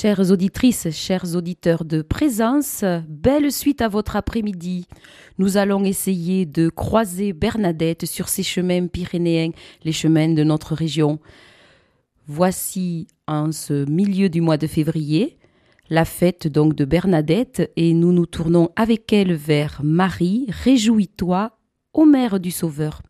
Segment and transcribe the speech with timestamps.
[0.00, 4.86] Chères auditrices, chers auditeurs de présence, belle suite à votre après-midi.
[5.38, 9.50] Nous allons essayer de croiser Bernadette sur ces chemins pyrénéens,
[9.82, 11.18] les chemins de notre région.
[12.28, 15.36] Voici en ce milieu du mois de février
[15.90, 20.46] la fête donc de Bernadette et nous nous tournons avec elle vers Marie.
[20.62, 21.50] Réjouis-toi,
[21.92, 23.02] ô mère du Sauveur.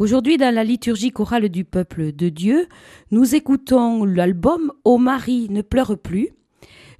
[0.00, 2.68] Aujourd'hui, dans la liturgie chorale du peuple de Dieu,
[3.10, 6.30] nous écoutons l'album Ô Marie ne pleure plus.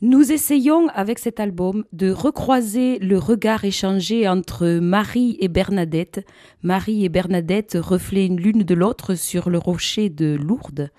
[0.02, 6.26] Nous essayons avec cet album de recroiser le regard échangé entre Marie et Bernadette.
[6.62, 10.90] Marie et Bernadette reflets l'une de l'autre sur le rocher de Lourdes.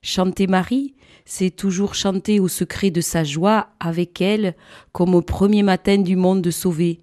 [0.00, 0.94] Chanter Marie,
[1.26, 4.56] c'est toujours chanter au secret de sa joie avec elle,
[4.92, 7.02] comme au premier matin du monde sauvé.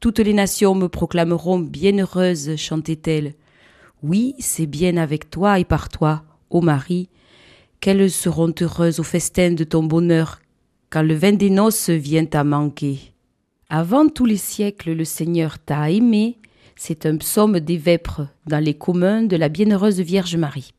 [0.00, 3.34] Toutes les nations me proclameront bienheureuse, chantait-elle.
[4.02, 7.08] Oui, c'est bien avec toi et par toi, ô Marie,
[7.80, 10.38] qu'elles seront heureuses au festin de ton bonheur,
[10.90, 13.12] quand le vin des noces vient à manquer.
[13.68, 16.38] Avant tous les siècles, le Seigneur t'a aimé,
[16.76, 20.72] c'est un psaume des vêpres dans les communs de la bienheureuse Vierge Marie.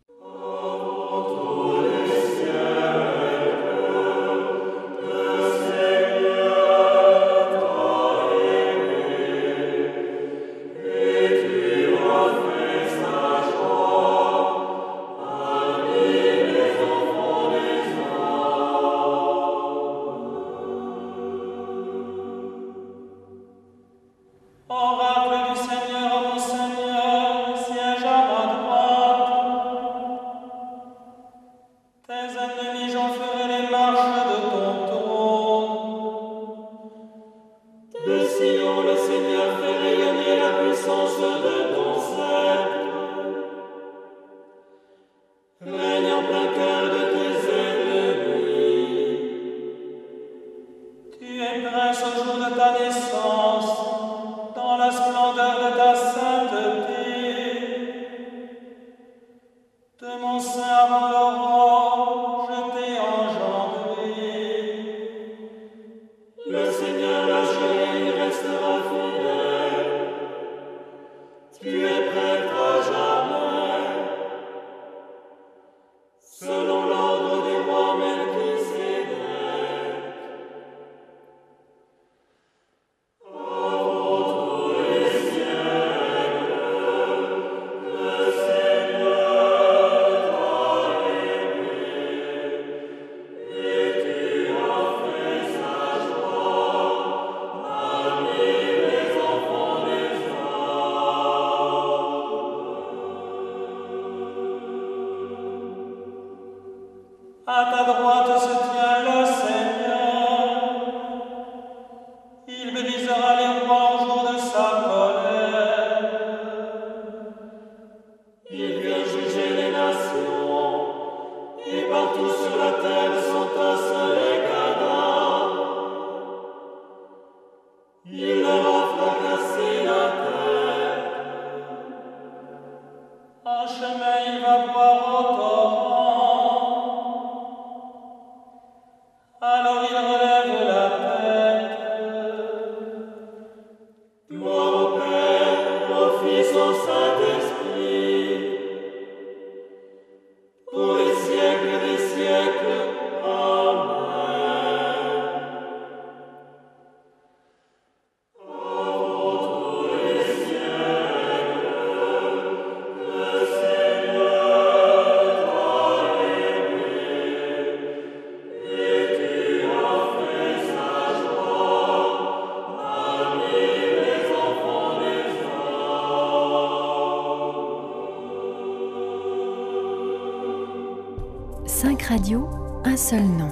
[182.31, 183.49] Un seul nom,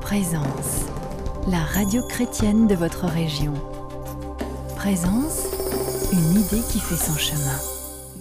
[0.00, 0.86] Présence,
[1.46, 3.52] la radio chrétienne de votre région.
[4.76, 5.50] Présence,
[6.10, 7.58] une idée qui fait son chemin.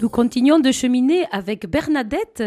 [0.02, 2.44] Nous continuons de cheminer avec Bernadette,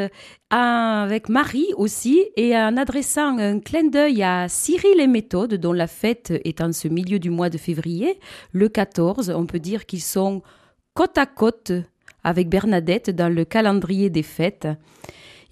[0.51, 5.87] avec Marie aussi, et en adressant un clin d'œil à Cyril et Méthode, dont la
[5.87, 8.21] fête est en ce milieu du mois de février,
[8.53, 9.33] le 14.
[9.35, 10.43] On peut dire qu'ils sont
[10.93, 11.73] côte à côte
[12.23, 14.69] avec Bernadette dans le calendrier des fêtes.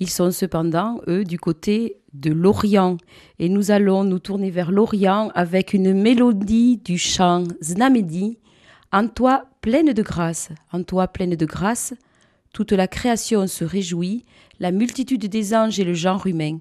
[0.01, 2.97] Ils sont cependant, eux, du côté de l'Orient.
[3.39, 8.39] Et nous allons nous tourner vers l'Orient avec une mélodie du chant Znamedi,
[8.93, 11.95] En toi pleine de grâce, en toi pleine de grâce,
[12.53, 14.25] toute la création se réjouit,
[14.61, 16.59] la multitude des anges et le genre humain.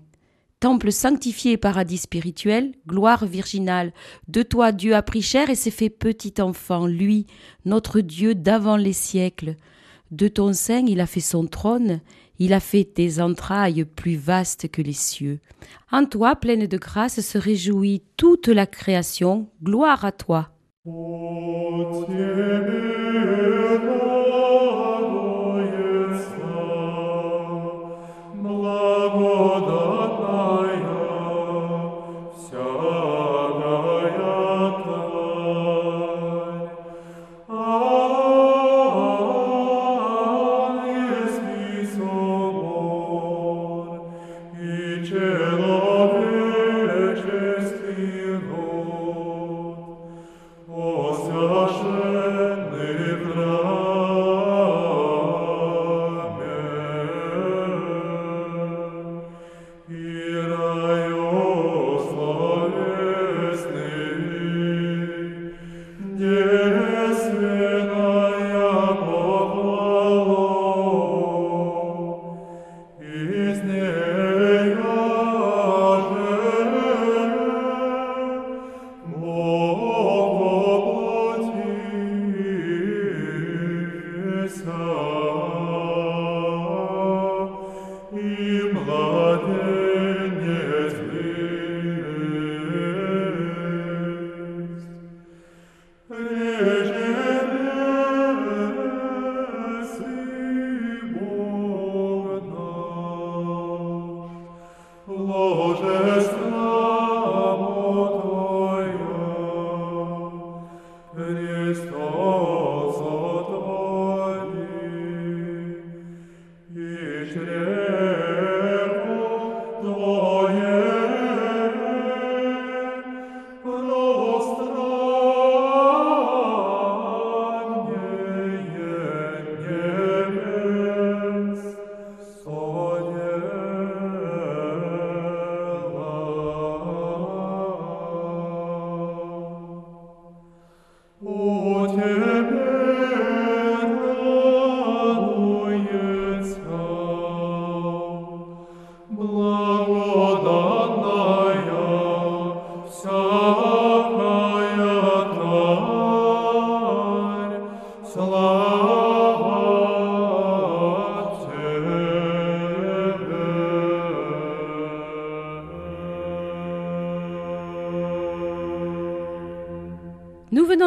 [0.59, 3.91] Temple sanctifié et paradis spirituel, gloire virginale,
[4.29, 7.27] de toi Dieu a pris chair et s'est fait petit enfant, lui,
[7.65, 9.57] notre Dieu d'avant les siècles.
[10.09, 11.99] De ton sein il a fait son trône,
[12.39, 15.39] il a fait tes entrailles plus vastes que les cieux.
[15.91, 19.47] En toi, pleine de grâce, se réjouit toute la création.
[19.63, 20.49] Gloire à toi.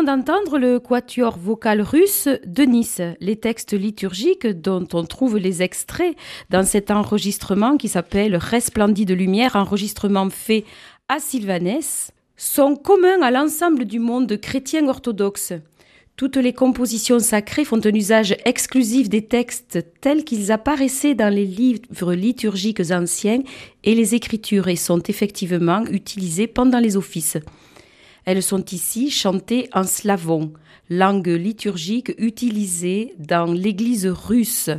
[0.07, 6.17] D'entendre le quatuor vocal russe de Nice, les textes liturgiques dont on trouve les extraits
[6.49, 10.65] dans cet enregistrement qui s'appelle Resplendide lumière, enregistrement fait
[11.09, 15.53] à Sylvanès, sont communs à l'ensemble du monde chrétien orthodoxe.
[16.17, 21.45] Toutes les compositions sacrées font un usage exclusif des textes tels qu'ils apparaissaient dans les
[21.45, 23.43] livres liturgiques anciens
[23.85, 27.39] et les écritures et sont effectivement utilisés pendant les offices.
[28.25, 30.53] Elles sont ici chantées en slavon,
[30.91, 34.71] langue liturgique utilisée dans l'Église russe.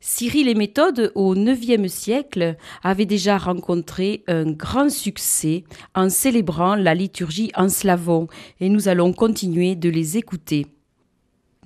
[0.00, 5.64] Cyril et Méthode, au IXe siècle, avaient déjà rencontré un grand succès
[5.94, 8.28] en célébrant la liturgie en slavon,
[8.60, 10.66] et nous allons continuer de les écouter.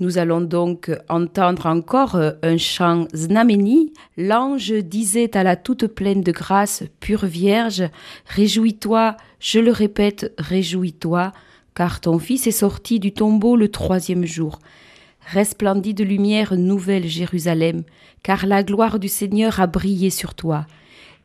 [0.01, 3.93] Nous allons donc entendre encore un chant znameni.
[4.17, 7.85] L'ange disait à la toute pleine de grâce, pure Vierge,
[8.27, 11.33] Réjouis-toi, je le répète, réjouis-toi,
[11.75, 14.59] car ton fils est sorti du tombeau le troisième jour.
[15.27, 17.85] Resplendide lumière, nouvelle Jérusalem,
[18.23, 20.67] car la gloire du Seigneur a brillé sur toi.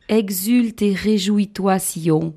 [0.08, 2.34] Exulte et réjouis-toi, Sion,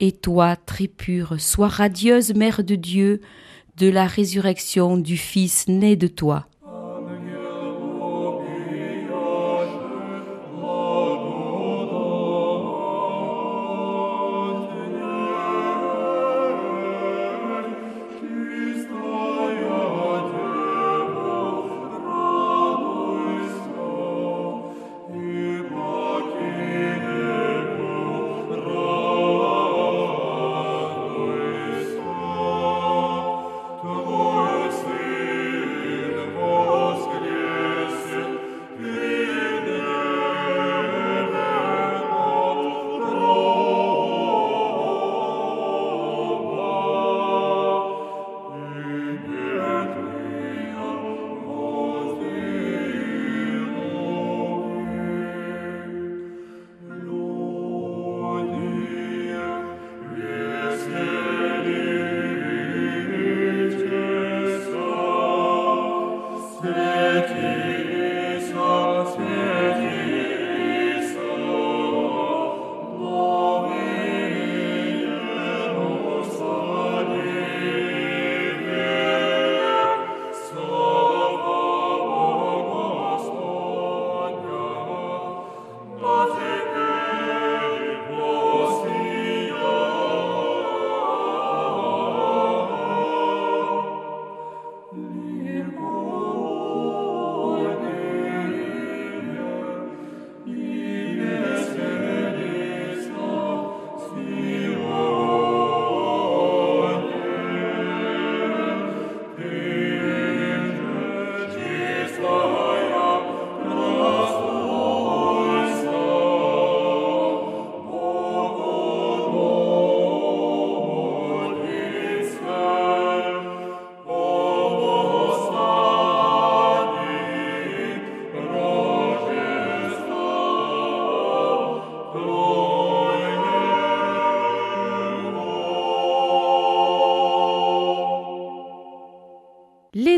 [0.00, 3.20] et toi, très pure, sois radieuse Mère de Dieu,
[3.78, 6.46] de la résurrection du Fils né de toi.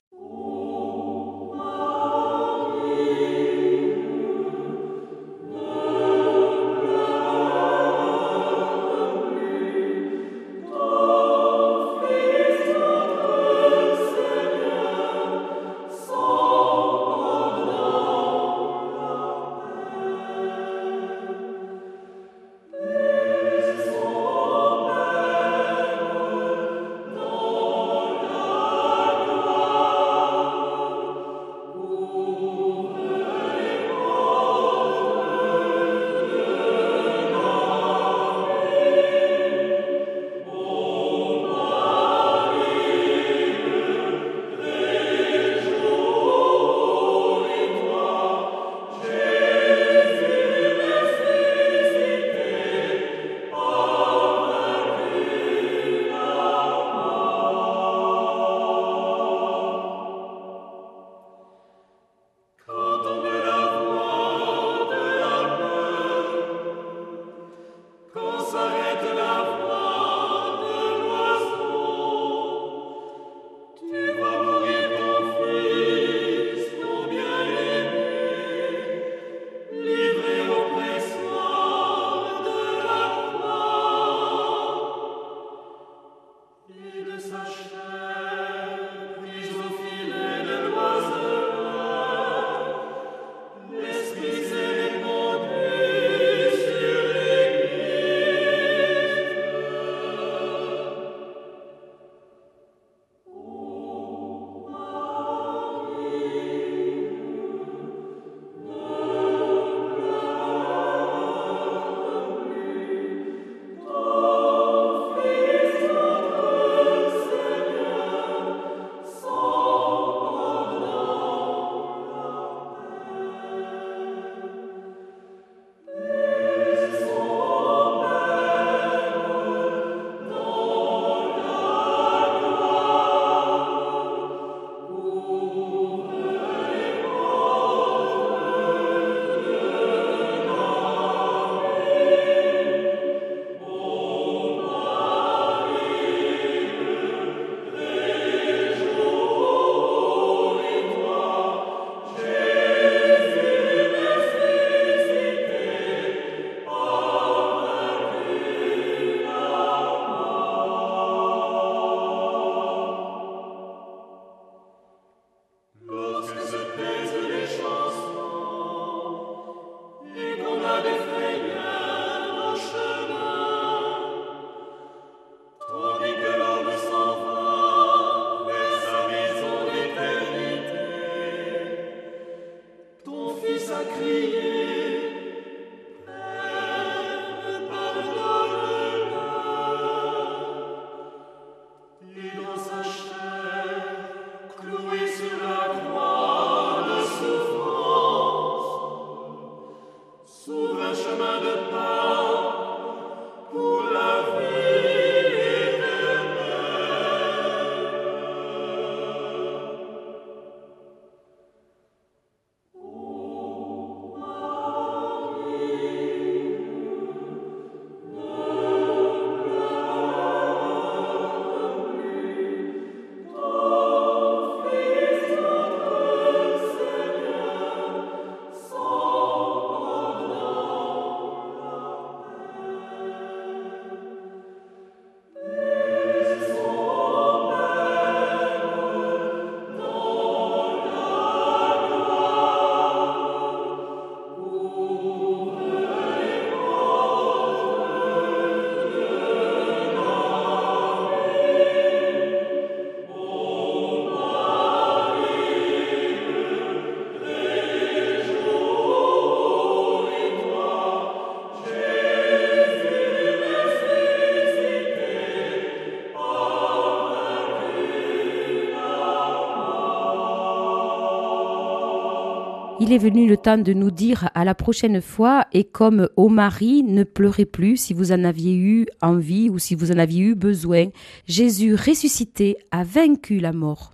[272.92, 276.28] Il est venu le temps de nous dire à la prochaine fois et comme au
[276.28, 280.20] mari, ne pleurez plus si vous en aviez eu envie ou si vous en aviez
[280.24, 280.88] eu besoin.
[281.26, 283.90] Jésus ressuscité a vaincu la mort.